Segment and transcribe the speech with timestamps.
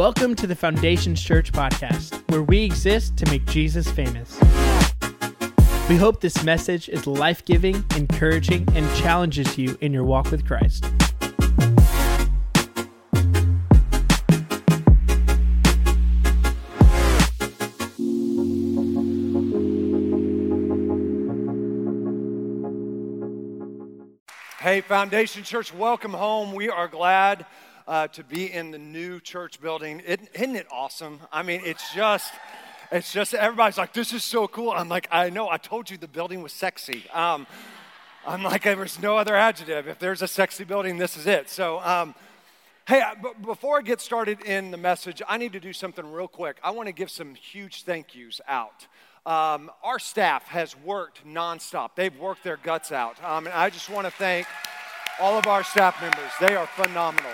[0.00, 4.34] Welcome to the Foundations Church podcast, where we exist to make Jesus famous.
[5.90, 10.46] We hope this message is life giving, encouraging, and challenges you in your walk with
[10.46, 10.86] Christ.
[24.60, 26.54] Hey, Foundation Church, welcome home.
[26.54, 27.44] We are glad
[27.90, 29.98] uh, to be in the new church building.
[30.00, 31.18] Isn't, it awesome?
[31.32, 32.32] I mean, it's just,
[32.92, 34.70] it's just, everybody's like, this is so cool.
[34.70, 37.02] I'm like, I know, I told you the building was sexy.
[37.12, 37.48] Um,
[38.24, 39.88] I'm like, there's no other adjective.
[39.88, 41.50] If there's a sexy building, this is it.
[41.50, 42.14] So, um,
[42.86, 43.02] hey,
[43.44, 46.58] before I get started in the message, I need to do something real quick.
[46.62, 48.86] I want to give some huge thank yous out.
[49.26, 51.90] Um, our staff has worked nonstop.
[51.96, 53.22] They've worked their guts out.
[53.24, 54.46] Um, and I just want to thank
[55.18, 56.30] all of our staff members.
[56.38, 57.32] They are phenomenal.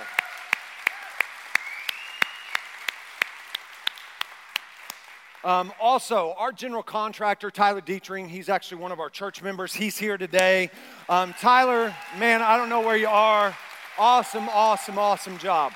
[5.46, 9.72] Um, also, our general contractor, Tyler Dietring, he's actually one of our church members.
[9.72, 10.72] He's here today.
[11.08, 13.56] Um, Tyler, man, I don't know where you are.
[13.96, 15.72] Awesome, awesome, awesome job.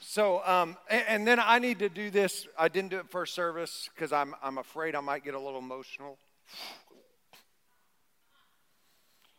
[0.00, 2.46] So, um, and, and, then I need to do this.
[2.56, 5.58] I didn't do it first service because I'm, I'm afraid I might get a little
[5.58, 6.18] emotional.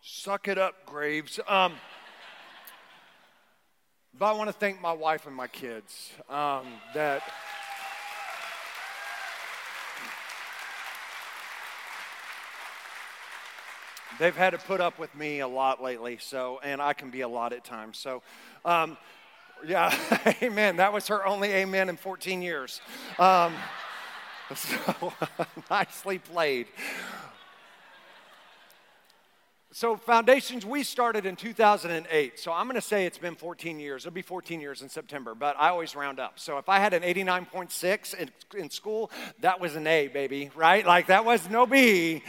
[0.02, 1.39] Suck it up, Graves.
[1.48, 1.75] Um,
[4.20, 7.23] but I want to thank my wife and my kids um, that.
[14.19, 17.22] They've had to put up with me a lot lately, so, and I can be
[17.22, 17.97] a lot at times.
[17.97, 18.22] So,
[18.64, 18.95] um,
[19.66, 19.95] yeah,
[20.42, 20.78] amen.
[20.78, 22.80] That was her only amen in 14 years.
[23.17, 23.53] Um,
[24.55, 25.14] so,
[25.72, 26.67] nicely played.
[29.72, 32.39] So, Foundations, we started in 2008.
[32.39, 34.05] So, I'm going to say it's been 14 years.
[34.05, 36.39] It'll be 14 years in September, but I always round up.
[36.39, 39.09] So, if I had an 89.6 in, in school,
[39.42, 40.86] that was an A, baby, right?
[40.86, 42.21] Like, that was no B.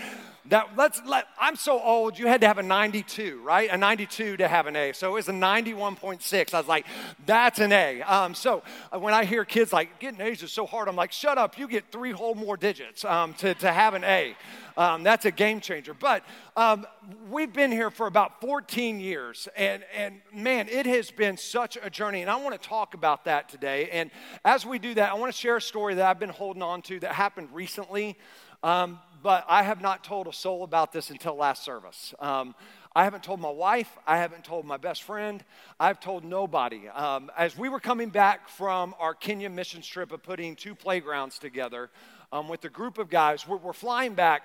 [0.49, 3.71] That let's let I'm so old, you had to have a 92, right?
[3.73, 4.93] A 92 to have an A.
[4.93, 6.53] So it was a 91.6.
[6.53, 6.87] I was like,
[7.25, 8.03] that's an A.
[8.03, 8.63] Um, so
[8.93, 11.59] uh, when I hear kids like, getting A's is so hard, I'm like, shut up,
[11.59, 14.37] you get three whole more digits um, to, to have an A.
[14.77, 15.95] Um, that's a game changer.
[15.95, 16.25] But
[16.57, 16.87] um,
[17.31, 21.89] we've been here for about 14 years, and, and man, it has been such a
[21.89, 22.21] journey.
[22.21, 23.89] And I want to talk about that today.
[23.91, 24.11] And
[24.45, 26.83] as we do that, I want to share a story that I've been holding on
[26.83, 28.19] to that happened recently.
[28.63, 32.13] Um, but I have not told a soul about this until last service.
[32.21, 32.55] Um,
[32.95, 33.97] I haven't told my wife.
[34.07, 35.43] I haven't told my best friend.
[35.81, 36.89] I've told nobody.
[36.91, 41.39] Um, as we were coming back from our Kenya mission trip of putting two playgrounds
[41.39, 41.89] together
[42.33, 44.43] um, with a group of guys, we're, we're flying back,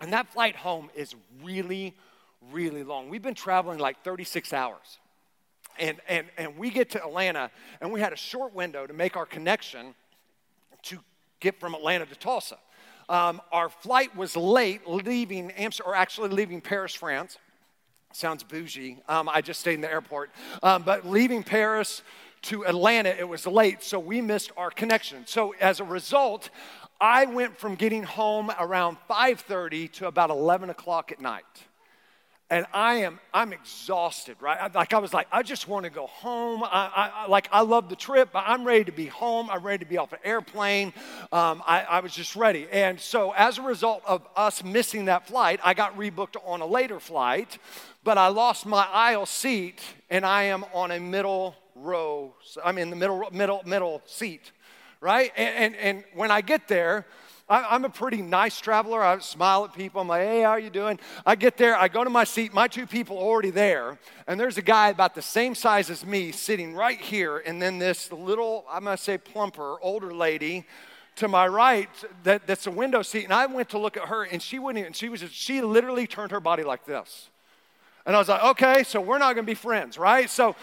[0.00, 1.94] and that flight home is really,
[2.50, 3.08] really long.
[3.08, 4.98] We've been traveling like 36 hours.
[5.78, 7.48] And, and, and we get to Atlanta,
[7.80, 9.94] and we had a short window to make our connection
[10.82, 10.98] to
[11.38, 12.58] get from Atlanta to Tulsa.
[13.08, 17.38] Um, our flight was late, leaving Amsterdam, or actually leaving Paris, France.
[18.12, 18.98] Sounds bougie.
[19.08, 20.30] Um, I just stayed in the airport.
[20.62, 22.02] Um, but leaving Paris
[22.42, 25.26] to Atlanta, it was late, so we missed our connection.
[25.26, 26.50] So as a result,
[27.00, 31.44] I went from getting home around 5:30 to about 11 o'clock at night
[32.54, 34.72] and I am I'm exhausted, right?
[34.72, 36.62] Like I was like, I just want to go home.
[36.62, 39.50] I, I like I love the trip, but I'm ready to be home.
[39.50, 40.92] I'm ready to be off an airplane.
[41.32, 45.26] Um, I, I was just ready, and so as a result of us missing that
[45.26, 47.58] flight, I got rebooked on a later flight,
[48.04, 52.34] but I lost my aisle seat, and I am on a middle row.
[52.64, 54.52] I'm in the middle middle middle seat,
[55.00, 55.32] right?
[55.36, 57.04] And and, and when I get there
[57.48, 59.02] I, am a pretty nice traveler.
[59.02, 60.00] I smile at people.
[60.00, 60.98] I'm like, hey, how are you doing?
[61.26, 62.54] I get there, I go to my seat.
[62.54, 63.98] My two people already there.
[64.26, 67.38] And there's a guy about the same size as me sitting right here.
[67.38, 70.64] And then this little, I'm to say plumper, older lady
[71.16, 71.90] to my right
[72.24, 73.24] that, that's a window seat.
[73.24, 76.06] And I went to look at her and she wouldn't even, she was she literally
[76.06, 77.28] turned her body like this.
[78.06, 80.28] And I was like, okay, so we're not going to be friends, right?
[80.28, 80.56] So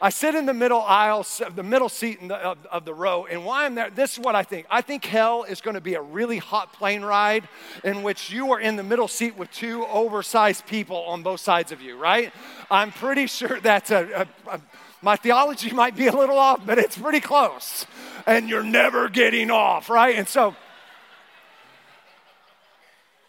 [0.00, 3.44] I sit in the middle aisle, the middle seat the, of, of, the row, and
[3.44, 4.66] why I'm there, this is what I think.
[4.70, 7.48] I think hell is going to be a really hot plane ride
[7.82, 11.72] in which you are in the middle seat with two oversized people on both sides
[11.72, 12.32] of you, right?
[12.70, 14.60] I'm pretty sure that's a, a, a
[15.00, 17.86] my theology might be a little off, but it's pretty close.
[18.26, 20.16] And you're never getting off, right?
[20.16, 20.56] And so,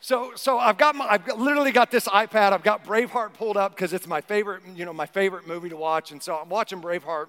[0.10, 2.52] so, so I've got my, I've literally got this iPad.
[2.52, 5.78] I've got Braveheart pulled up because it's my favorite, you know, my favorite movie to
[5.78, 6.12] watch.
[6.12, 7.28] And so I'm watching Braveheart,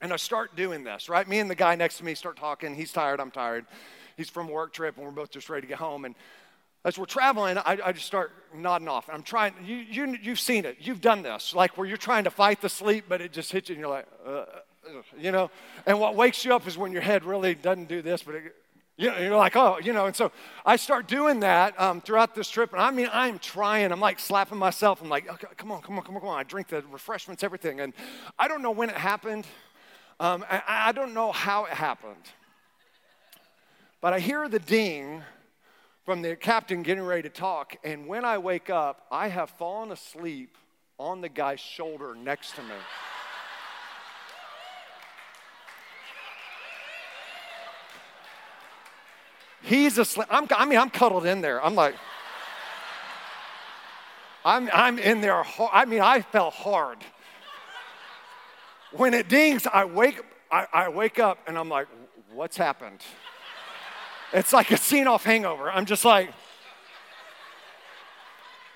[0.00, 1.10] and I start doing this.
[1.10, 2.74] Right, me and the guy next to me start talking.
[2.74, 3.20] He's tired.
[3.20, 3.66] I'm tired.
[4.16, 6.06] He's from a work trip, and we're both just ready to get home.
[6.06, 6.14] And
[6.86, 9.10] as we're traveling, I, I just start nodding off.
[9.12, 10.78] I'm trying, you, you, you've seen it.
[10.80, 13.68] You've done this, like where you're trying to fight the sleep, but it just hits
[13.68, 14.46] you and you're like, uh, uh,
[15.18, 15.50] you know.
[15.84, 18.54] And what wakes you up is when your head really doesn't do this, but it,
[19.00, 20.04] you know, you're like, oh, you know.
[20.04, 20.30] And so
[20.66, 22.72] I start doing that um, throughout this trip.
[22.74, 23.92] And I mean, I'm trying.
[23.92, 25.00] I'm like slapping myself.
[25.00, 26.38] I'm like, okay, come on, come on, come on, come on.
[26.38, 27.80] I drink the refreshments, everything.
[27.80, 27.94] And
[28.38, 29.46] I don't know when it happened.
[30.20, 32.14] Um, I, I don't know how it happened.
[34.02, 35.22] But I hear the ding
[36.04, 37.76] from the captain getting ready to talk.
[37.82, 40.58] And when I wake up, I have fallen asleep
[40.98, 42.74] on the guy's shoulder next to me.
[49.70, 50.26] He's asleep.
[50.30, 51.64] I'm, I mean, I'm cuddled in there.
[51.64, 51.94] I'm like,
[54.44, 55.44] I'm, I'm in there.
[55.72, 56.98] I mean, I fell hard.
[58.90, 61.86] When it dings, I wake, I, I wake up and I'm like,
[62.34, 63.00] what's happened?
[64.32, 65.70] It's like a scene off hangover.
[65.70, 66.30] I'm just like,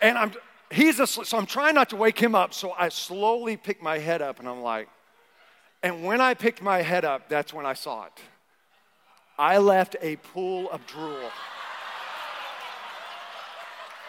[0.01, 0.33] and I'm,
[0.71, 2.55] he's asleep, so I'm trying not to wake him up.
[2.55, 4.89] So I slowly pick my head up and I'm like,
[5.83, 8.13] and when I picked my head up, that's when I saw it.
[9.39, 11.31] I left a pool of drool.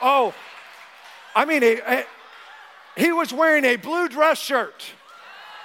[0.01, 0.33] Oh,
[1.35, 2.05] I mean, a, a,
[2.95, 4.85] he was wearing a blue dress shirt.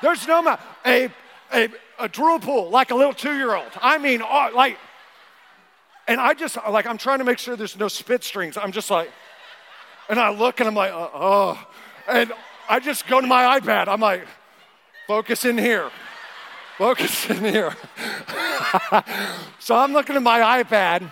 [0.03, 1.11] There's no a,
[1.53, 1.69] a,
[1.99, 3.71] a drool pool like a little two year old.
[3.81, 4.79] I mean, oh, like,
[6.09, 8.57] and I just, like, I'm trying to make sure there's no spit strings.
[8.57, 9.11] I'm just like,
[10.09, 11.69] and I look and I'm like, uh, oh.
[12.09, 12.33] And
[12.69, 13.87] I just go to my iPad.
[13.87, 14.27] I'm like,
[15.07, 15.91] focus in here.
[16.81, 17.77] Focus in here.
[19.59, 21.11] so I'm looking at my iPad.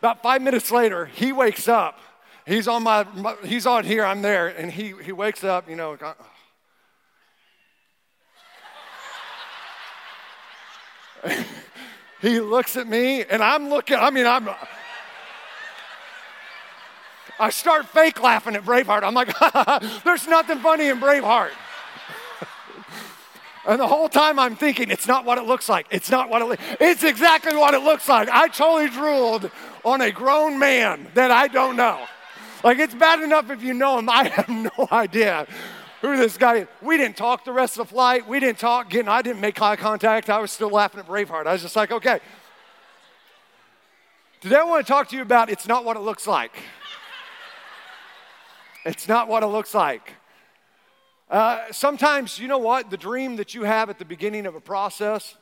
[0.00, 2.00] About five minutes later, he wakes up.
[2.44, 5.76] He's on my, my he's on here, I'm there, and he, he wakes up, you
[5.76, 5.96] know.
[12.20, 14.48] he looks at me and I'm looking, I mean, I'm,
[17.38, 19.04] I start fake laughing at Braveheart.
[19.04, 19.32] I'm like,
[20.04, 21.52] there's nothing funny in Braveheart.
[23.66, 25.86] And the whole time I'm thinking, it's not what it looks like.
[25.90, 26.62] It's not what it looks.
[26.80, 28.28] It's exactly what it looks like.
[28.28, 29.50] I totally drooled
[29.84, 32.04] on a grown man that I don't know.
[32.62, 34.08] Like, it's bad enough if you know him.
[34.10, 35.46] I have no idea
[36.00, 36.66] who this guy is.
[36.82, 38.28] We didn't talk the rest of the flight.
[38.28, 39.08] We didn't talk again.
[39.08, 40.28] I didn't make eye contact.
[40.28, 41.46] I was still laughing at Braveheart.
[41.46, 42.20] I was just like, okay.
[44.40, 46.52] Today I want to talk to you about it's not what it looks like.
[48.84, 50.12] It's not what it looks like.
[51.34, 52.90] Uh, sometimes, you know what?
[52.90, 55.34] The dream that you have at the beginning of a process,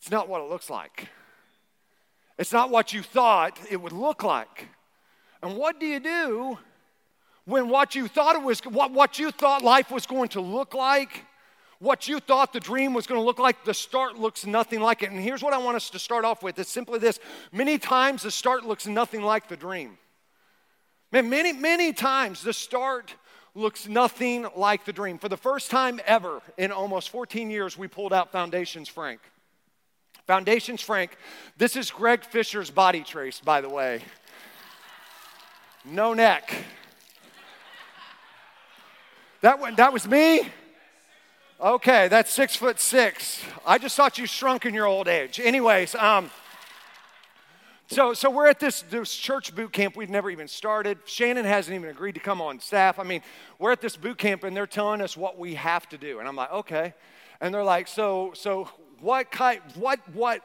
[0.00, 1.06] it's not what it looks like.
[2.36, 4.66] It's not what you thought it would look like.
[5.40, 6.58] And what do you do
[7.44, 10.74] when what you thought it was, what, what you thought life was going to look
[10.74, 11.24] like,
[11.78, 15.04] what you thought the dream was going to look like, the start looks nothing like
[15.04, 15.12] it.
[15.12, 17.20] And here's what I want us to start off with it's simply this
[17.52, 19.96] many times the start looks nothing like the dream.
[21.12, 23.14] Man, many, many times the start
[23.58, 25.18] looks nothing like the dream.
[25.18, 29.20] For the first time ever in almost 14 years, we pulled out Foundations Frank.
[30.26, 31.16] Foundations Frank,
[31.56, 34.00] this is Greg Fisher's body trace, by the way.
[35.84, 36.52] No neck.
[39.40, 40.42] That, one, that was me?
[41.60, 43.42] Okay, that's six foot six.
[43.66, 45.40] I just thought you shrunk in your old age.
[45.40, 46.30] Anyways, um,
[47.90, 50.98] so, so we're at this, this church boot camp we've never even started.
[51.06, 52.98] Shannon hasn't even agreed to come on staff.
[52.98, 53.22] I mean,
[53.58, 56.18] we're at this boot camp and they're telling us what we have to do.
[56.18, 56.92] And I'm like, okay.
[57.40, 58.68] And they're like, so, so
[59.00, 60.42] what kind, what, what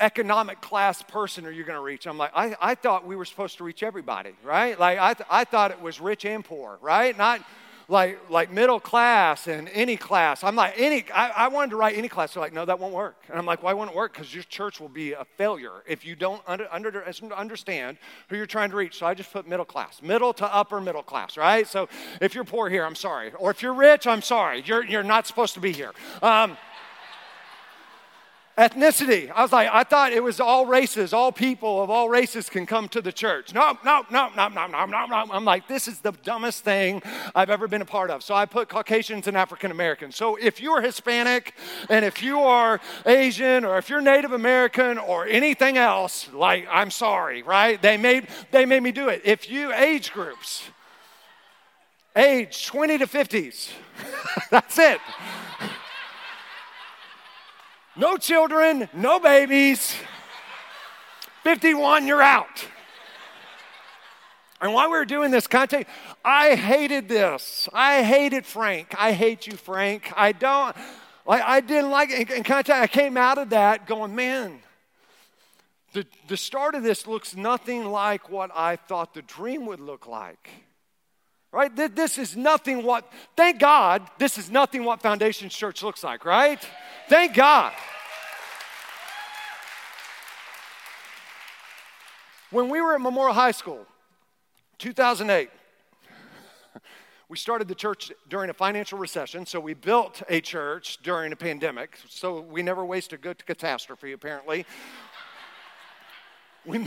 [0.00, 2.08] economic class person are you going to reach?
[2.08, 4.76] I'm like, I, I thought we were supposed to reach everybody, right?
[4.78, 7.16] Like, I, th- I thought it was rich and poor, right?
[7.16, 7.40] Not,
[7.92, 10.42] like like middle class and any class.
[10.42, 11.04] I'm like any.
[11.14, 12.32] I, I wanted to write any class.
[12.32, 13.22] They're like, no, that won't work.
[13.28, 14.14] And I'm like, why won't it work?
[14.14, 17.04] Because your church will be a failure if you don't under, under,
[17.36, 18.98] understand who you're trying to reach.
[18.98, 21.68] So I just put middle class, middle to upper middle class, right?
[21.68, 21.88] So
[22.22, 24.62] if you're poor here, I'm sorry, or if you're rich, I'm sorry.
[24.64, 25.92] You're you're not supposed to be here.
[26.22, 26.56] Um,
[28.58, 29.30] ethnicity.
[29.30, 32.66] I was like, I thought it was all races, all people of all races can
[32.66, 33.54] come to the church.
[33.54, 35.24] No, no, no, no, no, no, no, no.
[35.32, 37.02] I'm like, this is the dumbest thing
[37.34, 38.22] I've ever been a part of.
[38.22, 40.16] So I put Caucasians and African Americans.
[40.16, 41.54] So if you are Hispanic
[41.88, 46.90] and if you are Asian or if you're Native American or anything else, like, I'm
[46.90, 47.80] sorry, right?
[47.80, 49.22] They made, they made me do it.
[49.24, 50.64] If you age groups,
[52.14, 53.70] age 20 to 50s,
[54.50, 55.00] that's it.
[57.94, 59.94] No children, no babies.
[61.42, 62.66] 51, you're out.
[64.60, 65.66] And while we were doing this, can
[66.24, 67.68] I hated this.
[67.72, 68.94] I hated Frank.
[68.96, 70.12] I hate you, Frank.
[70.16, 70.74] I don't,
[71.26, 72.30] like, I didn't like it.
[72.30, 74.60] And you, I came out of that going, man,
[75.92, 80.06] the, the start of this looks nothing like what I thought the dream would look
[80.06, 80.48] like.
[81.52, 81.94] Right?
[81.94, 86.58] This is nothing what, thank God, this is nothing what Foundation Church looks like, right?
[87.10, 87.74] Thank God.
[92.50, 93.86] When we were at Memorial High School,
[94.78, 95.50] 2008,
[97.28, 101.36] we started the church during a financial recession, so we built a church during a
[101.36, 101.98] pandemic.
[102.08, 104.64] So we never waste a good catastrophe, apparently.
[106.66, 106.86] we,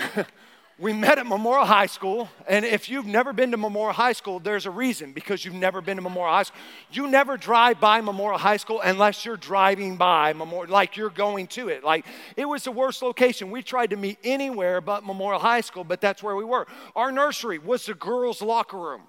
[0.78, 4.40] we met at Memorial High School, and if you've never been to Memorial High School,
[4.40, 6.60] there's a reason because you've never been to Memorial High School.
[6.92, 11.48] You never drive by Memorial High School unless you're driving by Memorial, like you're going
[11.48, 11.86] to it.
[11.86, 12.06] Like
[12.36, 13.52] it was the worst location.
[13.52, 16.68] We tried to meet anywhere but Memorial High School, but that's where we were.
[16.94, 19.04] Our nursery was the girls' locker room.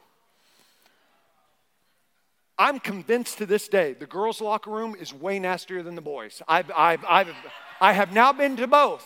[2.57, 6.43] I'm convinced to this day the girls' locker room is way nastier than the boys.
[6.47, 7.35] I've, I've, I've,
[7.81, 9.05] I have now been to both.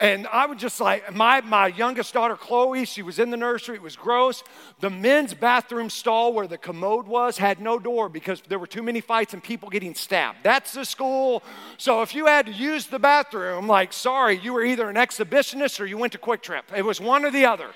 [0.00, 3.74] And I was just like, my, my youngest daughter, Chloe, she was in the nursery.
[3.74, 4.44] It was gross.
[4.78, 8.84] The men's bathroom stall where the commode was had no door because there were too
[8.84, 10.38] many fights and people getting stabbed.
[10.44, 11.42] That's the school.
[11.78, 15.80] So if you had to use the bathroom, like, sorry, you were either an exhibitionist
[15.80, 16.62] or you went to QuikTrip.
[16.76, 17.70] It was one or the other.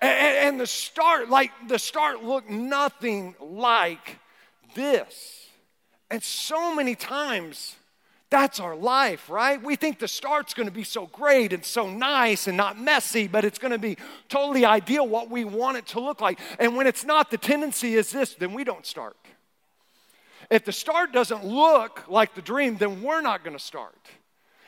[0.00, 4.18] And, and the start, like, the start looked nothing like
[4.74, 5.46] this.
[6.10, 7.76] And so many times,
[8.30, 9.62] that's our life, right?
[9.62, 13.44] We think the start's gonna be so great and so nice and not messy, but
[13.44, 13.96] it's gonna be
[14.28, 16.38] totally ideal what we want it to look like.
[16.58, 19.16] And when it's not, the tendency is this, then we don't start.
[20.50, 23.96] If the start doesn't look like the dream, then we're not gonna start.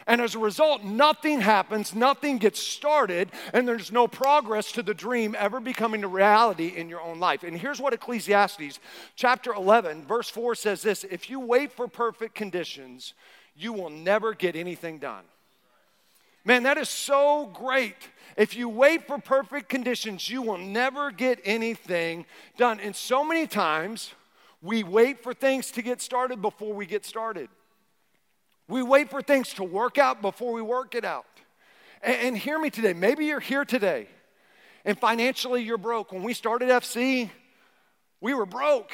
[0.07, 4.95] And as a result, nothing happens, nothing gets started, and there's no progress to the
[4.95, 7.43] dream ever becoming a reality in your own life.
[7.45, 8.81] And here's what Ecclesiastes
[9.15, 13.15] chapter 11, verse 4 says this If you wait for perfect conditions,
[13.63, 15.25] you will never get anything done.
[16.45, 17.97] Man, that is so great.
[18.37, 22.25] If you wait for perfect conditions, you will never get anything
[22.57, 22.81] done.
[22.81, 24.15] And so many times,
[24.63, 27.49] we wait for things to get started before we get started.
[28.69, 31.27] We wait for things to work out before we work it out.
[32.03, 32.93] And, and hear me today.
[32.93, 34.07] Maybe you're here today
[34.85, 36.13] and financially you're broke.
[36.13, 37.31] When we started FC,
[38.21, 38.93] we were broke.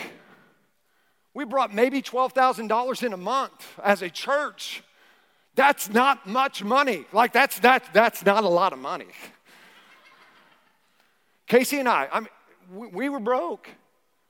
[1.37, 4.83] We brought maybe $12,000 in a month as a church.
[5.55, 7.05] That's not much money.
[7.13, 9.05] Like that's that that's not a lot of money.
[11.47, 12.29] Casey and I, I mean,
[12.73, 13.69] we, we were broke.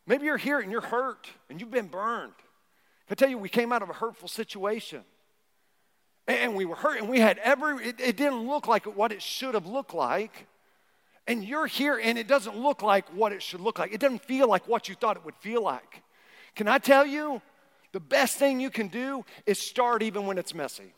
[0.08, 2.32] Maybe you're here and you're hurt and you've been burned.
[3.08, 5.04] I tell you, we came out of a hurtful situation.
[6.26, 9.22] And we were hurt and we had every, it, it didn't look like what it
[9.22, 10.48] should have looked like.
[11.28, 13.92] And you're here and it doesn't look like what it should look like.
[13.92, 16.02] It doesn't feel like what you thought it would feel like.
[16.56, 17.40] Can I tell you,
[17.92, 20.92] the best thing you can do is start even when it's messy.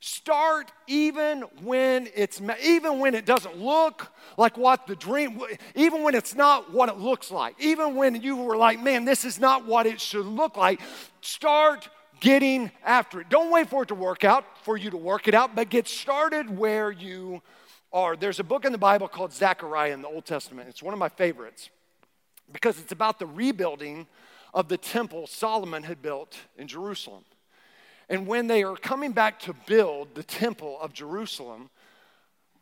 [0.00, 5.40] Start even when it's even when it doesn't look like what the dream
[5.74, 7.54] even when it's not what it looks like.
[7.58, 10.80] Even when you were like, "Man, this is not what it should look like."
[11.22, 11.88] Start
[12.20, 13.28] getting after it.
[13.30, 15.88] Don't wait for it to work out, for you to work it out, but get
[15.88, 17.42] started where you
[17.92, 18.16] are.
[18.16, 20.68] There's a book in the Bible called Zechariah in the Old Testament.
[20.68, 21.70] It's one of my favorites
[22.52, 24.06] because it's about the rebuilding
[24.54, 27.24] of the temple Solomon had built in Jerusalem.
[28.08, 31.70] And when they are coming back to build the temple of Jerusalem,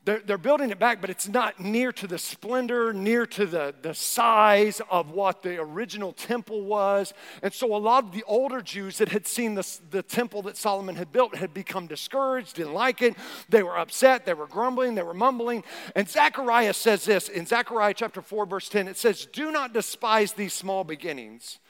[0.04, 3.74] they're, they're, building it back, but it's not near to the splendor, near to the,
[3.80, 7.14] the size of what the original temple was.
[7.42, 10.58] And so a lot of the older Jews that had seen the, the temple that
[10.58, 13.16] Solomon had built had become discouraged, didn't like it.
[13.48, 15.64] They were upset, they were grumbling, they were mumbling.
[15.96, 20.34] And Zechariah says this in Zechariah chapter 4, verse 10 it says, Do not despise
[20.34, 21.60] these small beginnings,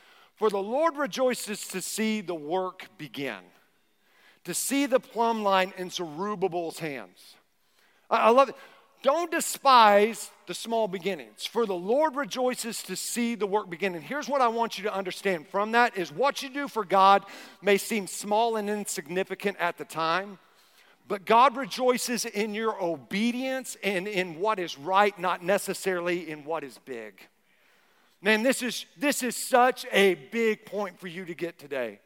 [0.44, 3.40] for the Lord rejoices to see the work begin,
[4.44, 7.36] to see the plumb line in Zerubbabel's hands.
[8.10, 8.54] I love it.
[9.02, 13.94] Don't despise the small beginnings, for the Lord rejoices to see the work begin.
[13.94, 16.84] And here's what I want you to understand from that is what you do for
[16.84, 17.24] God
[17.62, 20.38] may seem small and insignificant at the time,
[21.08, 26.64] but God rejoices in your obedience and in what is right, not necessarily in what
[26.64, 27.28] is big.
[28.24, 32.00] Man, this is, this is such a big point for you to get today.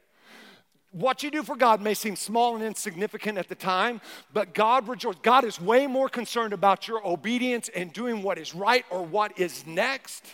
[0.90, 4.00] What you do for God may seem small and insignificant at the time,
[4.32, 5.20] but God rejoices.
[5.22, 9.38] God is way more concerned about your obedience and doing what is right or what
[9.38, 10.26] is next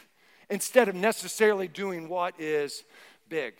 [0.49, 2.83] instead of necessarily doing what is
[3.29, 3.53] big.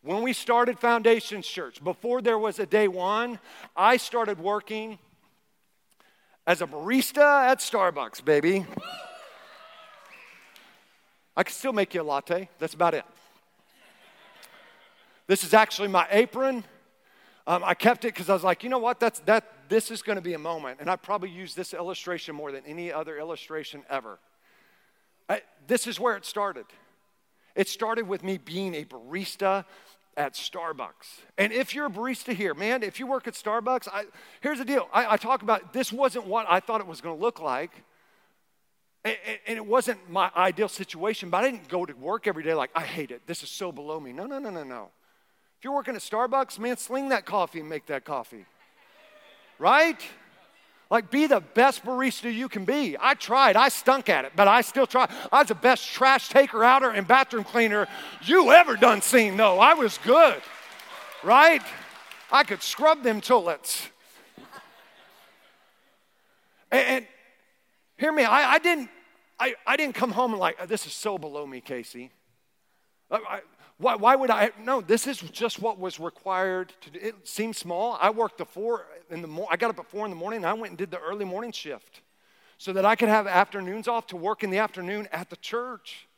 [0.00, 3.38] When we started Foundations Church, before there was a day one,
[3.76, 4.98] I started working
[6.46, 8.64] as a barista at Starbucks, baby.
[11.36, 12.48] I can still make you a latte.
[12.58, 13.04] That's about it.
[15.26, 16.64] This is actually my apron.
[17.46, 19.00] Um, I kept it because I was like, you know what?
[19.00, 22.34] That's that this is going to be a moment, and I probably use this illustration
[22.34, 24.18] more than any other illustration ever.
[25.28, 26.66] I, this is where it started.
[27.54, 29.64] It started with me being a barista
[30.16, 31.20] at Starbucks.
[31.38, 34.04] And if you're a barista here, man, if you work at Starbucks, I,
[34.42, 34.88] here's the deal.
[34.92, 37.70] I, I talk about this wasn't what I thought it was going to look like.
[39.04, 39.16] And,
[39.46, 42.70] and it wasn't my ideal situation, but I didn't go to work every day like,
[42.74, 43.26] I hate it.
[43.26, 44.12] This is so below me.
[44.12, 44.88] No, no, no, no, no.
[45.58, 48.46] If you're working at Starbucks, man, sling that coffee and make that coffee.
[49.58, 50.00] Right?
[50.90, 52.96] Like, be the best barista you can be.
[53.00, 55.08] I tried, I stunk at it, but I still tried.
[55.32, 57.88] I was the best trash taker, outer, and bathroom cleaner
[58.24, 59.58] you ever done seen, though.
[59.58, 60.42] I was good,
[61.24, 61.62] right?
[62.30, 63.88] I could scrub them toilets.
[66.70, 67.06] And, and
[68.02, 68.90] hear me, I, I, didn't,
[69.38, 72.10] I, I didn't come home like, oh, this is so below me, Casey.
[73.08, 73.40] Uh, I,
[73.78, 74.50] why, why would I?
[74.60, 76.72] No, this is just what was required.
[76.80, 76.98] To, do.
[77.00, 77.96] it seems small.
[78.00, 80.38] I worked the four in the mo- I got up at four in the morning
[80.38, 82.00] and I went and did the early morning shift
[82.58, 86.08] so that I could have afternoons off to work in the afternoon at the church.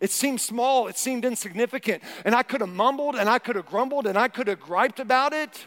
[0.00, 3.66] It seemed small, it seemed insignificant, and I could have mumbled and I could have
[3.66, 5.66] grumbled and I could have griped about it.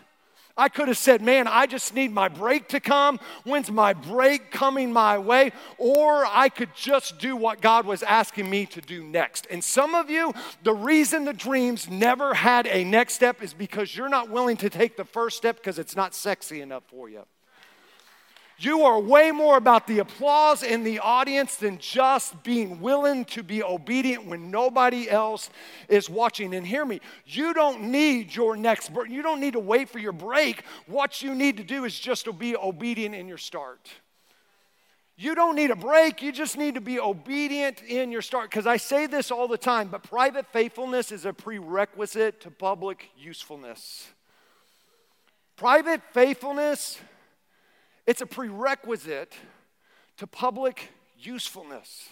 [0.55, 3.19] I could have said, Man, I just need my break to come.
[3.43, 5.51] When's my break coming my way?
[5.77, 9.47] Or I could just do what God was asking me to do next.
[9.49, 13.95] And some of you, the reason the dreams never had a next step is because
[13.95, 17.23] you're not willing to take the first step because it's not sexy enough for you.
[18.59, 23.41] You are way more about the applause in the audience than just being willing to
[23.41, 25.49] be obedient when nobody else
[25.89, 26.53] is watching.
[26.53, 29.11] And hear me, you don't need your next, break.
[29.11, 30.63] you don't need to wait for your break.
[30.85, 33.89] What you need to do is just to be obedient in your start.
[35.15, 38.49] You don't need a break, you just need to be obedient in your start.
[38.49, 43.09] Because I say this all the time, but private faithfulness is a prerequisite to public
[43.17, 44.07] usefulness.
[45.55, 46.99] Private faithfulness
[48.05, 49.33] it's a prerequisite
[50.17, 52.09] to public usefulness.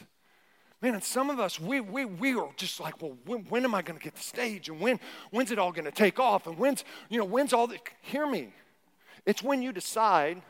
[0.81, 3.75] Man, and some of us, we, we, we are just like, well, when, when am
[3.75, 4.67] I going to get the stage?
[4.67, 4.99] And when,
[5.29, 6.47] when's it all going to take off?
[6.47, 8.51] And when's, you know, when's all the, hear me.
[9.25, 10.41] It's when you decide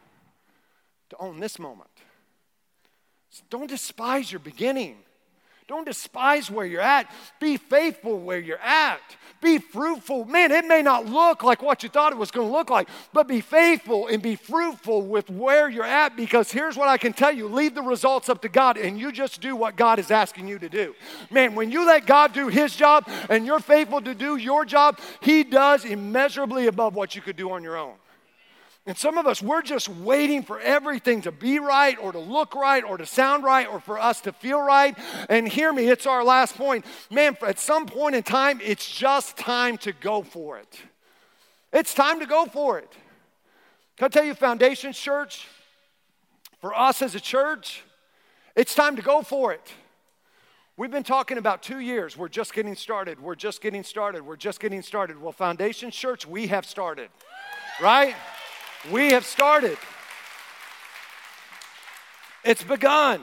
[1.09, 1.89] to own this moment.
[3.29, 4.97] So don't despise your beginning.
[5.71, 7.09] Don't despise where you're at.
[7.39, 8.99] Be faithful where you're at.
[9.39, 10.25] Be fruitful.
[10.25, 12.89] Man, it may not look like what you thought it was going to look like,
[13.13, 17.13] but be faithful and be fruitful with where you're at because here's what I can
[17.13, 20.11] tell you leave the results up to God and you just do what God is
[20.11, 20.93] asking you to do.
[21.29, 24.99] Man, when you let God do His job and you're faithful to do your job,
[25.21, 27.93] He does immeasurably above what you could do on your own.
[28.87, 32.55] And some of us, we're just waiting for everything to be right or to look
[32.55, 34.97] right or to sound right or for us to feel right.
[35.29, 36.83] And hear me, it's our last point.
[37.11, 40.79] Man, at some point in time, it's just time to go for it.
[41.71, 42.91] It's time to go for it.
[43.97, 45.47] Can I tell you, Foundation Church,
[46.59, 47.83] for us as a church,
[48.55, 49.71] it's time to go for it.
[50.75, 52.17] We've been talking about two years.
[52.17, 53.19] We're just getting started.
[53.19, 54.25] We're just getting started.
[54.25, 55.21] We're just getting started.
[55.21, 57.09] Well, Foundation Church, we have started,
[57.79, 58.15] right?
[58.89, 59.77] We have started.
[62.43, 63.21] It's begun.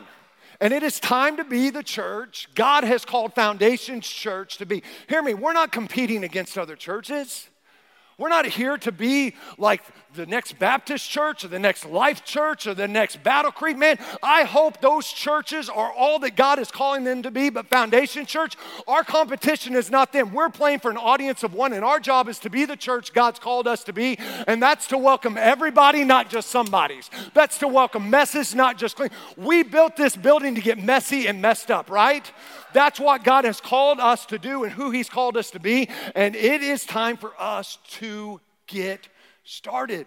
[0.60, 4.82] And it is time to be the church God has called Foundations Church to be.
[5.08, 7.48] Hear me, we're not competing against other churches.
[8.18, 9.82] We're not here to be like
[10.14, 13.76] the next Baptist church or the next Life Church or the next Battle Creek.
[13.76, 17.50] Man, I hope those churches are all that God is calling them to be.
[17.50, 20.32] But Foundation Church, our competition is not them.
[20.32, 23.12] We're playing for an audience of one, and our job is to be the church
[23.12, 24.18] God's called us to be.
[24.46, 27.10] And that's to welcome everybody, not just somebody's.
[27.34, 29.10] That's to welcome messes, not just clean.
[29.36, 32.30] We built this building to get messy and messed up, right?
[32.72, 35.88] That's what God has called us to do and who He's called us to be.
[36.14, 39.08] And it is time for us to get
[39.48, 40.06] started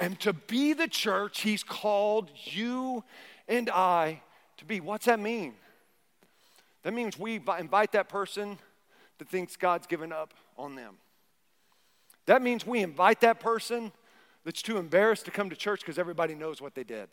[0.00, 3.04] and to be the church He's called you
[3.48, 4.22] and I
[4.56, 4.80] to be.
[4.80, 5.54] What's that mean?
[6.82, 8.58] That means we invite that person
[9.18, 10.94] that thinks God's given up on them.
[12.24, 13.92] That means we invite that person
[14.44, 17.08] that's too embarrassed to come to church because everybody knows what they did.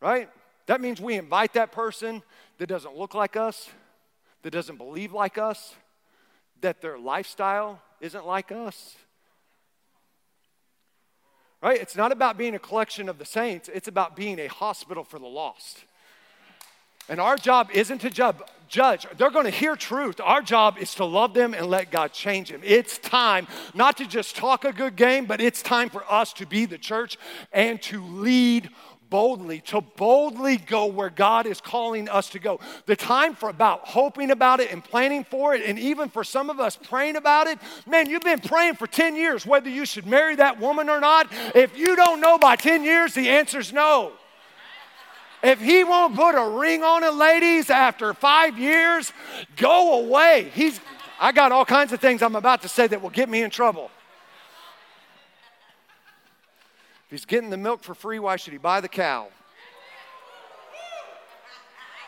[0.00, 0.28] Right?
[0.66, 2.22] That means we invite that person
[2.58, 3.70] that doesn't look like us,
[4.42, 5.74] that doesn't believe like us,
[6.60, 8.96] that their lifestyle isn't like us.
[11.62, 11.80] Right?
[11.80, 15.18] It's not about being a collection of the saints, it's about being a hospital for
[15.18, 15.84] the lost.
[17.08, 18.10] And our job isn't to
[18.68, 19.06] judge.
[19.18, 20.20] They're going to hear truth.
[20.22, 22.60] Our job is to love them and let God change them.
[22.62, 26.46] It's time not to just talk a good game, but it's time for us to
[26.46, 27.18] be the church
[27.52, 28.70] and to lead
[29.10, 32.60] boldly, to boldly go where God is calling us to go.
[32.86, 36.48] The time for about hoping about it and planning for it, and even for some
[36.48, 37.58] of us praying about it.
[37.86, 41.26] Man, you've been praying for 10 years whether you should marry that woman or not.
[41.54, 44.12] If you don't know by 10 years, the answer's no.
[45.42, 49.12] If he won't put a ring on it, ladies, after five years,
[49.56, 50.50] go away.
[50.54, 50.78] He's,
[51.18, 53.50] I got all kinds of things I'm about to say that will get me in
[53.50, 53.90] trouble.
[57.10, 59.30] If he's getting the milk for free, why should he buy the cow?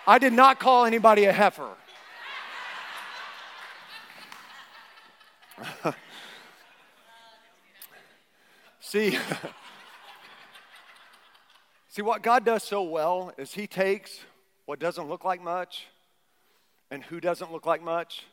[0.07, 1.71] I did not call anybody a heifer.
[8.79, 9.13] See,
[11.89, 14.21] see what God does so well is he takes
[14.67, 15.89] what doesn't look like much
[16.93, 18.25] and who doesn't look like much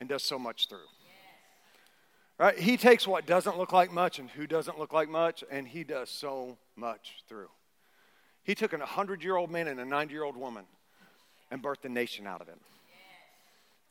[0.00, 0.78] and does so much through.
[2.42, 2.58] Right?
[2.58, 5.84] He takes what doesn't look like much and who doesn't look like much, and he
[5.84, 7.50] does so much through.
[8.42, 10.64] He took a 100 year old man and a 90 year old woman
[11.52, 12.58] and birthed a nation out of him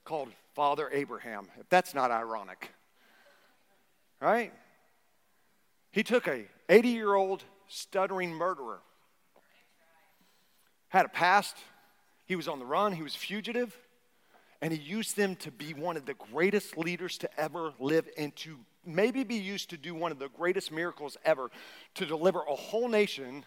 [0.03, 1.47] called Father Abraham.
[1.61, 2.73] If that's not ironic,
[4.19, 4.51] right?
[5.93, 8.81] He took a 80 year old stuttering murderer,
[10.89, 11.55] had a past,
[12.25, 13.77] he was on the run, he was fugitive
[14.61, 18.35] and he used them to be one of the greatest leaders to ever live and
[18.37, 21.49] to maybe be used to do one of the greatest miracles ever
[21.95, 23.43] to deliver a whole nation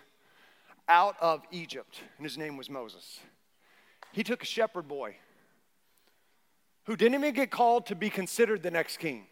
[0.88, 2.00] out of Egypt.
[2.18, 3.20] And his name was Moses.
[4.12, 5.16] He took a shepherd boy
[6.84, 9.26] who didn't even get called to be considered the next king.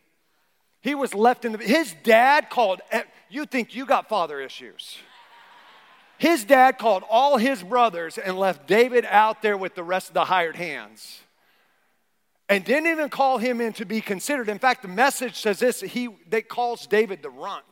[0.81, 4.99] He was left in the, his dad called, eh, you think you got father issues.
[6.19, 10.15] His dad called all his brothers and left David out there with the rest of
[10.15, 11.22] the hired hands
[12.53, 14.49] and didn't even call him in to be considered.
[14.49, 17.65] In fact, the message says this he that calls David the runt.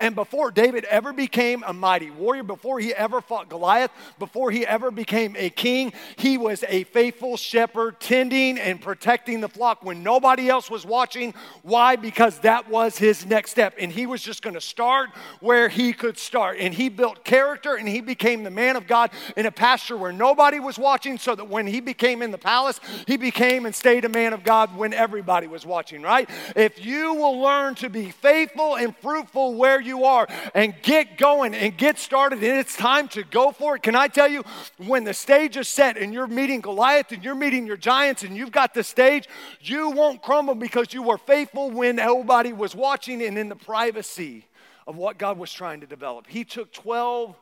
[0.00, 4.64] And before David ever became a mighty warrior, before he ever fought Goliath, before he
[4.64, 10.04] ever became a king, he was a faithful shepherd tending and protecting the flock when
[10.04, 11.34] nobody else was watching.
[11.62, 11.96] Why?
[11.96, 13.74] Because that was his next step.
[13.76, 16.58] And he was just going to start where he could start.
[16.60, 20.12] And he built character and he became the man of God in a pasture where
[20.12, 24.04] nobody was watching, so that when he became in the palace, he became and stayed
[24.04, 26.30] a man of God when everybody was watching, right?
[26.54, 31.54] If you will learn to be faithful and fruitful where you are and get going
[31.54, 33.82] and get started, and it's time to go for it.
[33.82, 34.44] Can I tell you,
[34.78, 38.36] when the stage is set and you're meeting Goliath and you're meeting your giants and
[38.36, 39.28] you've got the stage,
[39.60, 44.46] you won't crumble because you were faithful when nobody was watching and in the privacy
[44.86, 46.26] of what God was trying to develop.
[46.26, 47.36] He took 12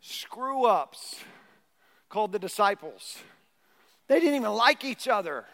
[0.00, 1.16] screw ups
[2.08, 3.18] called the disciples.
[4.08, 5.44] They didn't even like each other.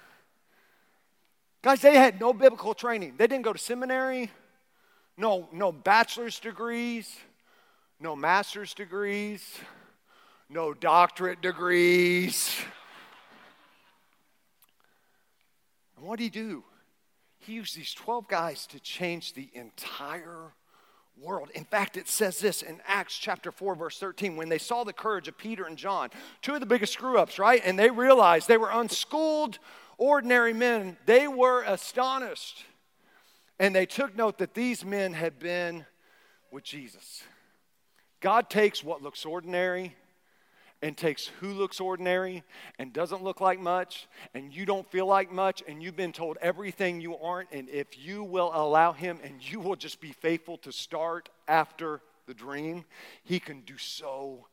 [1.62, 3.14] Guys, they had no biblical training.
[3.16, 4.31] They didn't go to seminary
[5.16, 7.16] no, no bachelor's degrees,
[8.00, 9.59] no master's degrees,
[10.48, 12.55] no doctorate degrees.
[15.96, 16.64] And what did he do?
[17.38, 20.52] He used these 12 guys to change the entire
[21.18, 21.48] world.
[21.55, 24.92] In fact, it says this in Acts chapter 4, verse 13 when they saw the
[24.92, 26.11] courage of Peter and John,
[26.42, 27.62] two of the biggest screw ups, right?
[27.64, 29.59] And they realized they were unschooled,
[29.96, 30.98] ordinary men.
[31.07, 32.64] They were astonished.
[33.59, 35.87] And they took note that these men had been
[36.51, 37.23] with Jesus.
[38.21, 39.95] God takes what looks ordinary
[40.83, 42.45] and takes who looks ordinary
[42.79, 46.37] and doesn't look like much, and you don't feel like much, and you've been told
[46.42, 47.51] everything you aren't.
[47.51, 52.03] And if you will allow Him and you will just be faithful to start after
[52.27, 52.85] the dream,
[53.25, 54.47] He can do so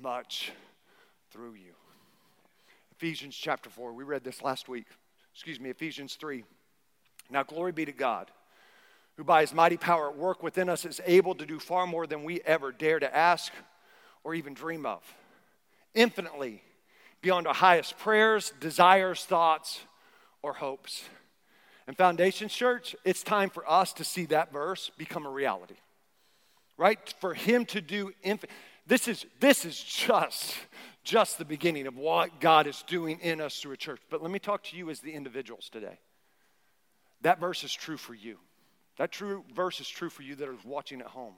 [0.00, 0.52] much
[1.30, 1.74] through you.
[2.92, 4.86] Ephesians chapter 4, we read this last week.
[5.34, 6.44] Excuse me, Ephesians 3.
[7.32, 8.30] Now, glory be to God,
[9.16, 12.06] who by his mighty power at work within us is able to do far more
[12.06, 13.52] than we ever dare to ask
[14.22, 15.02] or even dream of.
[15.94, 16.62] Infinitely
[17.22, 19.80] beyond our highest prayers, desires, thoughts,
[20.42, 21.04] or hopes.
[21.86, 25.76] And Foundation Church, it's time for us to see that verse become a reality.
[26.76, 27.14] Right?
[27.20, 28.54] For him to do infinite.
[28.86, 30.56] This is this is just
[31.04, 34.00] just the beginning of what God is doing in us through a church.
[34.10, 35.98] But let me talk to you as the individuals today.
[37.22, 38.38] That verse is true for you.
[38.98, 41.34] That true verse is true for you that are watching at home.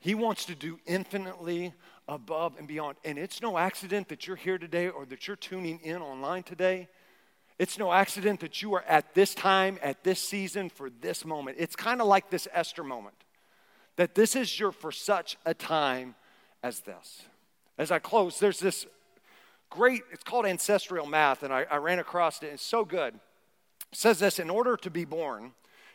[0.00, 1.74] He wants to do infinitely
[2.06, 2.98] above and beyond.
[3.04, 6.88] And it's no accident that you're here today or that you're tuning in online today.
[7.58, 11.56] It's no accident that you are at this time, at this season, for this moment.
[11.58, 13.16] It's kind of like this Esther moment
[13.96, 16.14] that this is your for such a time
[16.62, 17.22] as this.
[17.76, 18.86] As I close, there's this
[19.70, 22.46] great, it's called ancestral math, and I, I ran across it.
[22.46, 23.18] It's so good
[23.92, 25.52] says this in order to be born,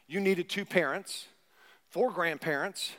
[0.07, 1.27] you needed two parents,
[1.89, 2.93] four grandparents,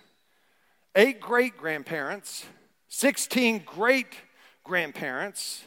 [0.94, 2.46] eight great grandparents,
[2.88, 4.14] 16 great
[4.62, 5.64] grandparents,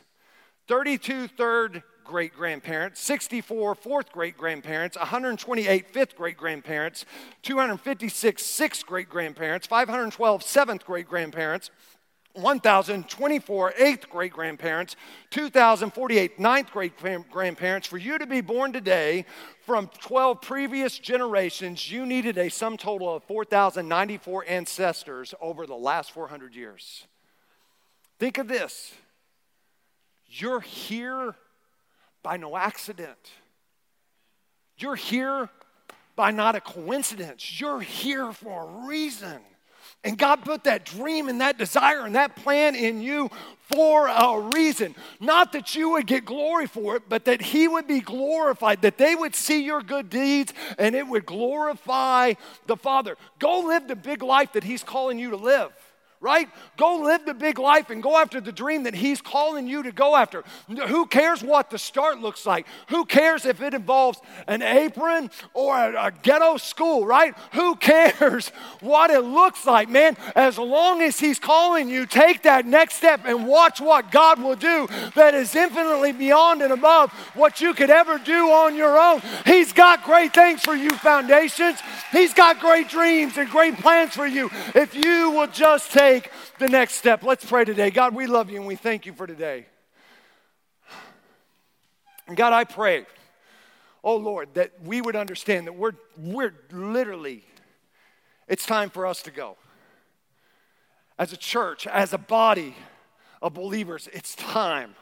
[0.67, 7.05] 32 third great grandparents, 64 fourth great grandparents, 128 fifth great grandparents,
[7.43, 11.69] 256 sixth great grandparents, 512 seventh great grandparents,
[12.37, 14.95] 1,024 eighth great grandparents,
[15.31, 16.93] 2,048 ninth great
[17.31, 17.87] grandparents.
[17.87, 19.25] For you to be born today
[19.65, 26.11] from 12 previous generations, you needed a sum total of 4,094 ancestors over the last
[26.11, 27.05] 400 years.
[28.19, 28.93] Think of this
[30.29, 31.35] you're here
[32.23, 33.17] by no accident.
[34.77, 35.49] You're here
[36.15, 37.59] by not a coincidence.
[37.59, 39.39] You're here for a reason.
[40.03, 43.29] And God put that dream and that desire and that plan in you
[43.61, 44.95] for a reason.
[45.19, 48.97] Not that you would get glory for it, but that He would be glorified, that
[48.97, 52.33] they would see your good deeds and it would glorify
[52.67, 53.17] the Father.
[53.39, 55.71] Go live the big life that He's calling you to live
[56.19, 56.49] right?
[56.77, 59.91] Go live the big life and go after the dream that He's calling you to
[59.91, 60.43] go after.
[60.87, 62.65] Who cares what the start looks like?
[62.89, 67.35] Who cares if it involves an apron or a, a, ghetto school, right?
[67.53, 68.49] Who cares
[68.79, 70.17] what it looks like, man?
[70.35, 74.55] As long as He's calling you, take that next step and watch what God will
[74.55, 79.21] do that is infinitely beyond and above what you could ever do on your own.
[79.45, 81.79] He's got great things for you, foundations.
[82.11, 84.49] He's got great dreams and great plans for you.
[84.73, 87.23] If you will just take take the next step.
[87.23, 87.89] Let's pray today.
[87.89, 89.65] God, we love you and we thank you for today.
[92.27, 93.05] And God, I pray,
[94.03, 97.43] oh Lord, that we would understand that we're, we're literally,
[98.47, 99.57] it's time for us to go.
[101.19, 102.75] As a church, as a body
[103.41, 104.95] of believers, it's time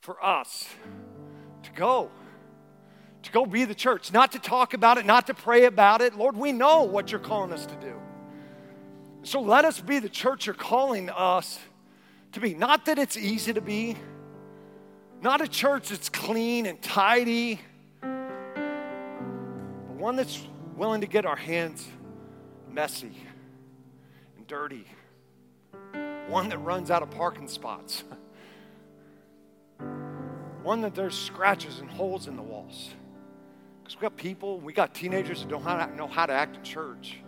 [0.00, 0.68] for us
[1.62, 2.10] to go.
[3.22, 6.16] To go be the church, not to talk about it, not to pray about it.
[6.16, 8.05] Lord, we know what you're calling us to do.
[9.26, 11.58] So let us be the church you're calling us
[12.30, 12.54] to be.
[12.54, 13.96] Not that it's easy to be,
[15.20, 17.60] not a church that's clean and tidy,
[18.00, 18.12] but
[19.96, 21.88] one that's willing to get our hands
[22.70, 23.16] messy
[24.36, 24.86] and dirty,
[26.28, 28.04] one that runs out of parking spots,
[30.62, 32.90] one that there's scratches and holes in the walls.
[33.82, 37.18] Because we got people, we got teenagers that don't know how to act in church.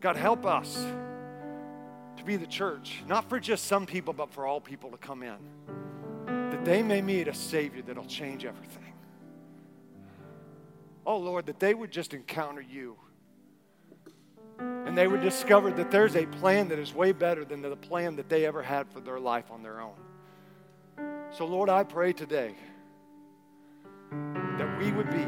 [0.00, 0.86] God, help us
[2.16, 5.22] to be the church, not for just some people, but for all people to come
[5.22, 5.36] in.
[6.26, 8.92] That they may meet a Savior that'll change everything.
[11.06, 12.96] Oh, Lord, that they would just encounter you.
[14.58, 18.16] And they would discover that there's a plan that is way better than the plan
[18.16, 19.94] that they ever had for their life on their own.
[21.30, 22.54] So, Lord, I pray today
[24.10, 25.26] that we would be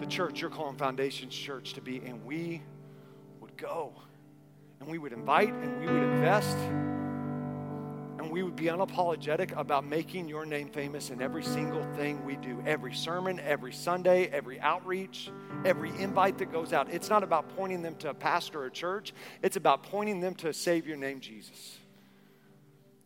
[0.00, 2.60] the church you're calling Foundations Church to be, and we
[3.62, 3.92] go.
[4.80, 6.56] And we would invite and we would invest
[8.18, 12.36] and we would be unapologetic about making your name famous in every single thing we
[12.36, 15.30] do every sermon, every Sunday, every outreach,
[15.64, 16.88] every invite that goes out.
[16.92, 20.34] It's not about pointing them to a pastor or a church, it's about pointing them
[20.36, 21.78] to a Savior named Jesus.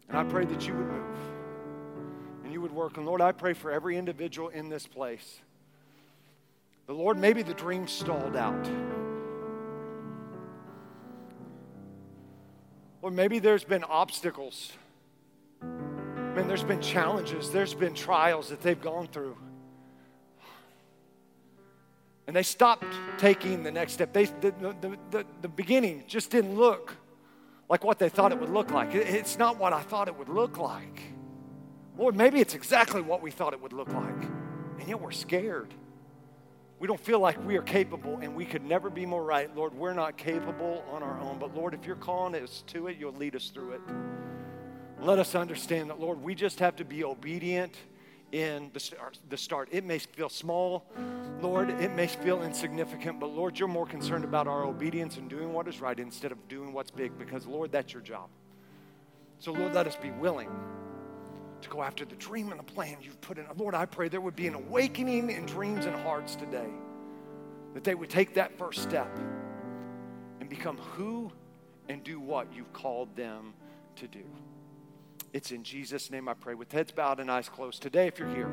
[0.08, 1.16] And I pray that you would move
[2.44, 2.96] and you would work.
[2.96, 5.40] And Lord, I pray for every individual in this place.
[6.86, 8.66] The Lord, maybe the dream stalled out.
[13.06, 14.72] Or maybe there's been obstacles.
[15.62, 19.36] Man, there's been challenges, there's been trials that they've gone through.
[22.26, 24.12] And they stopped taking the next step.
[24.12, 26.96] They, the, the, the, the beginning just didn't look
[27.68, 28.92] like what they thought it would look like.
[28.92, 31.00] It's not what I thought it would look like.
[31.96, 34.20] Lord, maybe it's exactly what we thought it would look like.
[34.80, 35.72] And yet we're scared.
[36.78, 39.54] We don't feel like we are capable and we could never be more right.
[39.56, 41.38] Lord, we're not capable on our own.
[41.38, 43.80] But Lord, if you're calling us to it, you'll lead us through it.
[45.00, 47.74] Let us understand that, Lord, we just have to be obedient
[48.32, 49.68] in the start.
[49.70, 50.84] It may feel small,
[51.40, 55.52] Lord, it may feel insignificant, but Lord, you're more concerned about our obedience and doing
[55.52, 58.28] what is right instead of doing what's big because, Lord, that's your job.
[59.38, 60.50] So, Lord, let us be willing
[61.66, 63.44] to go after the dream and the plan you've put in.
[63.56, 66.70] Lord, I pray there would be an awakening in dreams and hearts today,
[67.74, 69.18] that they would take that first step
[70.40, 71.32] and become who
[71.88, 73.52] and do what you've called them
[73.96, 74.24] to do.
[75.32, 76.54] It's in Jesus' name I pray.
[76.54, 77.82] With heads bowed and eyes closed.
[77.82, 78.50] Today, if you're here,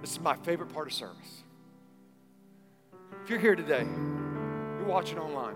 [0.00, 1.44] this is my favorite part of service.
[3.22, 5.54] If you're here today, you're watching online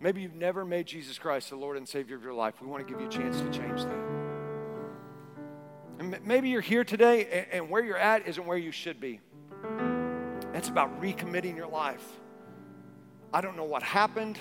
[0.00, 2.60] Maybe you've never made Jesus Christ the Lord and Savior of your life.
[2.60, 4.06] We want to give you a chance to change that.
[5.98, 9.20] And maybe you're here today and where you're at isn't where you should be.
[10.52, 12.04] It's about recommitting your life
[13.32, 14.38] I don't know what happened.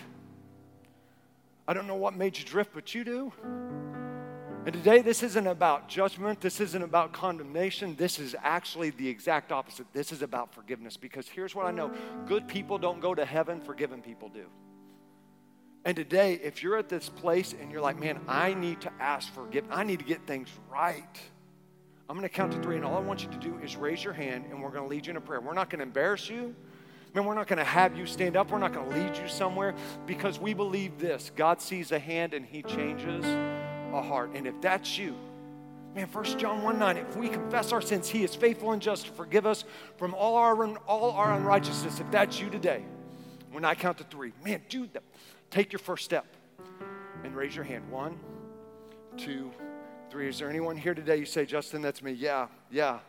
[1.67, 3.33] I don't know what made you drift, but you do.
[4.65, 6.39] And today, this isn't about judgment.
[6.39, 7.95] This isn't about condemnation.
[7.95, 9.85] This is actually the exact opposite.
[9.93, 11.91] This is about forgiveness because here's what I know
[12.25, 14.45] good people don't go to heaven, forgiven people do.
[15.85, 19.29] And today, if you're at this place and you're like, man, I need to ask
[19.29, 21.21] for forgiveness, I need to get things right.
[22.09, 24.03] I'm going to count to three, and all I want you to do is raise
[24.03, 25.41] your hand, and we're going to lead you in a prayer.
[25.41, 26.55] We're not going to embarrass you.
[27.13, 28.51] Man, we're not going to have you stand up.
[28.51, 32.33] We're not going to lead you somewhere because we believe this God sees a hand
[32.33, 34.31] and He changes a heart.
[34.33, 35.15] And if that's you,
[35.95, 39.05] man, 1 John 1 9, if we confess our sins, He is faithful and just
[39.05, 39.63] to forgive us
[39.97, 41.99] from all our, all our unrighteousness.
[41.99, 42.83] If that's you today,
[43.51, 45.03] when I count to three, man, do that.
[45.49, 46.25] Take your first step
[47.23, 47.89] and raise your hand.
[47.89, 48.19] One,
[49.17, 49.51] two,
[50.09, 50.27] three.
[50.27, 52.11] Is there anyone here today you say, Justin, that's me?
[52.11, 52.99] Yeah, yeah.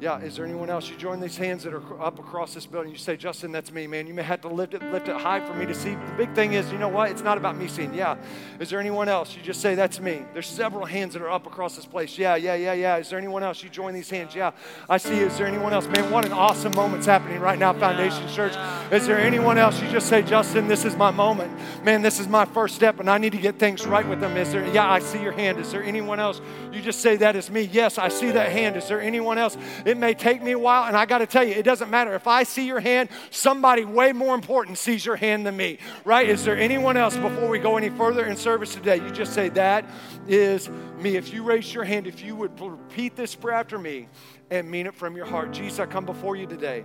[0.00, 0.88] Yeah, is there anyone else?
[0.88, 2.92] You join these hands that are up across this building.
[2.92, 4.06] You say, Justin, that's me, man.
[4.06, 5.90] You may have to lift it, lift it high for me to see.
[5.94, 7.10] The big thing is, you know what?
[7.10, 7.92] It's not about me seeing.
[7.92, 8.16] Yeah.
[8.60, 9.34] Is there anyone else?
[9.34, 10.22] You just say, that's me.
[10.34, 12.16] There's several hands that are up across this place.
[12.16, 12.96] Yeah, yeah, yeah, yeah.
[12.98, 13.60] Is there anyone else?
[13.60, 14.36] You join these hands.
[14.36, 14.52] Yeah.
[14.88, 15.18] I see.
[15.18, 15.88] Is there anyone else?
[15.88, 18.54] Man, what an awesome moment's happening right now, Foundation Church.
[18.92, 19.82] Is there anyone else?
[19.82, 21.52] You just say, Justin, this is my moment.
[21.82, 24.36] Man, this is my first step, and I need to get things right with them.
[24.36, 24.64] Is there?
[24.72, 25.58] Yeah, I see your hand.
[25.58, 26.40] Is there anyone else?
[26.72, 27.62] You just say, that is me.
[27.62, 28.76] Yes, I see that hand.
[28.76, 29.56] Is there anyone else?
[29.84, 32.14] It may take me a while, and I got to tell you, it doesn't matter.
[32.14, 36.28] If I see your hand, somebody way more important sees your hand than me, right?
[36.28, 38.96] Is there anyone else before we go any further in service today?
[38.96, 39.84] You just say, That
[40.26, 41.16] is me.
[41.16, 44.08] If you raise your hand, if you would repeat this prayer after me
[44.50, 46.84] and mean it from your heart Jesus, I come before you today,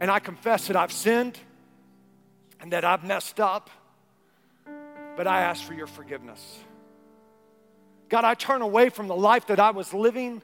[0.00, 1.38] and I confess that I've sinned
[2.60, 3.70] and that I've messed up,
[5.16, 6.58] but I ask for your forgiveness.
[8.08, 10.42] God, I turn away from the life that I was living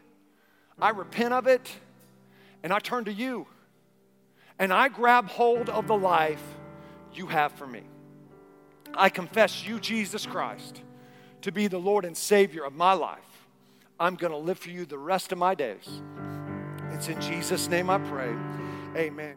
[0.81, 1.71] I repent of it
[2.63, 3.47] and I turn to you
[4.59, 6.43] and I grab hold of the life
[7.13, 7.83] you have for me.
[8.95, 10.83] I confess you, Jesus Christ,
[11.43, 13.19] to be the Lord and Savior of my life.
[13.99, 16.03] I'm going to live for you the rest of my days.
[16.91, 18.35] It's in Jesus' name I pray.
[18.97, 19.37] Amen.